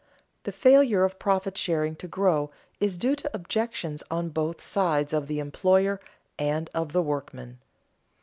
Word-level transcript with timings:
_The 0.45 0.51
failure 0.51 1.03
of 1.03 1.19
profit 1.19 1.55
sharing 1.55 1.95
to 1.97 2.07
grow 2.07 2.49
is 2.79 2.97
due 2.97 3.15
to 3.17 3.29
objections 3.35 4.01
on 4.09 4.33
the 4.33 4.55
side 4.57 5.05
both 5.09 5.13
of 5.13 5.27
the 5.27 5.37
employer 5.37 5.99
and 6.39 6.71
of 6.73 6.91
the 6.91 7.03
workman. 7.03 7.59